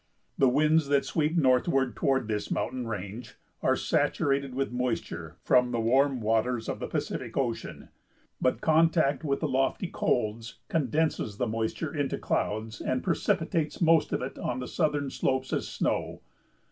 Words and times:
The 0.35 0.49
winds 0.49 0.87
that 0.87 1.05
sweep 1.05 1.37
northward 1.37 1.95
toward 1.95 2.27
this 2.27 2.49
mountain 2.49 2.87
range 2.87 3.35
are 3.61 3.75
saturated 3.75 4.55
with 4.55 4.71
moisture 4.71 5.35
from 5.43 5.69
the 5.69 5.79
warm 5.79 6.21
waters 6.21 6.67
of 6.67 6.79
the 6.79 6.87
Pacific 6.87 7.37
Ocean; 7.37 7.89
but 8.41 8.61
contact 8.61 9.23
with 9.23 9.41
the 9.41 9.47
lofty 9.47 9.89
colds 9.89 10.55
condenses 10.69 11.37
the 11.37 11.45
moisture 11.45 11.93
into 11.95 12.17
clouds 12.17 12.81
and 12.81 13.03
precipitates 13.03 13.79
most 13.79 14.11
of 14.11 14.23
it 14.23 14.39
on 14.39 14.59
the 14.59 14.67
southern 14.67 15.11
slopes 15.11 15.53
as 15.53 15.67
snow. 15.67 16.21